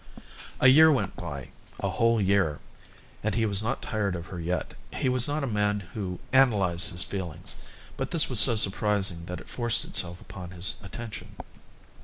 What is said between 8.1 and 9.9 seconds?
was so surprising that it forced